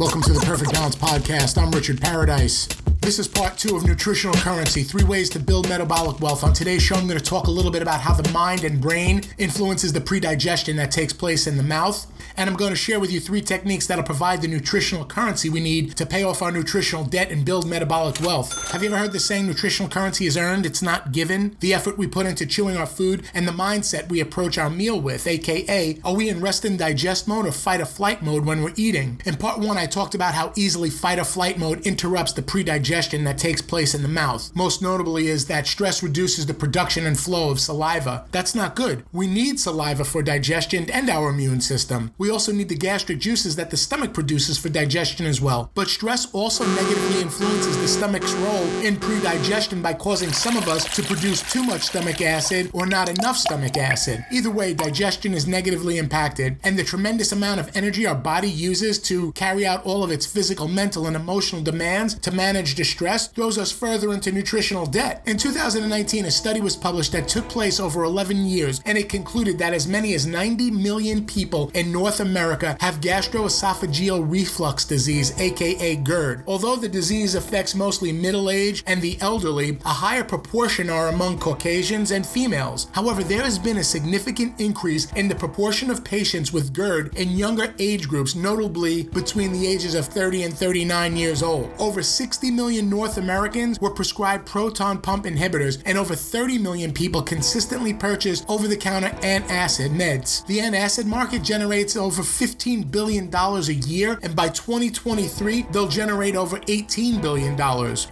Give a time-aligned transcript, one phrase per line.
[0.00, 1.60] Welcome to the Perfect Balance Podcast.
[1.60, 2.66] I'm Richard Paradise.
[3.00, 6.44] This is part two of Nutritional Currency Three Ways to Build Metabolic Wealth.
[6.44, 8.78] On today's show, I'm going to talk a little bit about how the mind and
[8.78, 12.06] brain influences the predigestion that takes place in the mouth
[12.36, 15.60] and I'm going to share with you three techniques that'll provide the nutritional currency we
[15.60, 18.70] need to pay off our nutritional debt and build metabolic wealth.
[18.70, 21.56] Have you ever heard the saying nutritional currency is earned, it's not given?
[21.60, 25.00] The effort we put into chewing our food and the mindset we approach our meal
[25.00, 28.62] with, aka, are we in rest and digest mode or fight or flight mode when
[28.62, 29.20] we're eating?
[29.24, 32.89] In part one, I talked about how easily fight or flight mode interrupts the predigestion
[32.90, 34.50] that takes place in the mouth.
[34.52, 38.24] Most notably is that stress reduces the production and flow of saliva.
[38.32, 39.04] That's not good.
[39.12, 42.12] We need saliva for digestion and our immune system.
[42.18, 45.70] We also need the gastric juices that the stomach produces for digestion as well.
[45.72, 50.84] But stress also negatively influences the stomach's role in predigestion by causing some of us
[50.96, 54.24] to produce too much stomach acid or not enough stomach acid.
[54.32, 58.98] Either way, digestion is negatively impacted, and the tremendous amount of energy our body uses
[58.98, 63.58] to carry out all of its physical, mental, and emotional demands to manage distress throws
[63.58, 65.22] us further into nutritional debt.
[65.26, 69.58] In 2019, a study was published that took place over 11 years, and it concluded
[69.58, 75.94] that as many as 90 million people in North America have gastroesophageal reflux disease, aka
[75.96, 76.42] GERD.
[76.46, 81.38] Although the disease affects mostly middle age and the elderly, a higher proportion are among
[81.38, 82.88] Caucasians and females.
[82.92, 87.36] However, there has been a significant increase in the proportion of patients with GERD in
[87.36, 91.70] younger age groups, notably between the ages of 30 and 39 years old.
[91.78, 97.22] Over 60 million North Americans were prescribed proton pump inhibitors, and over 30 million people
[97.22, 100.46] consistently purchased over the counter antacid meds.
[100.46, 106.58] The antacid market generates over $15 billion a year, and by 2023, they'll generate over
[106.60, 107.54] $18 billion.